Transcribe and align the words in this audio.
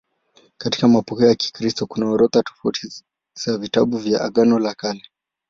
Katika 0.57 0.87
mapokeo 0.87 1.27
ya 1.27 1.35
Kikristo 1.35 1.85
kuna 1.87 2.09
orodha 2.09 2.43
tofauti 2.43 3.03
za 3.45 3.57
vitabu 3.57 3.97
vya 3.97 4.21
Agano 4.21 4.59
la 4.59 4.73
Kale. 4.73 5.03